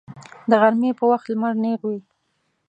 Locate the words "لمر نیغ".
1.31-1.81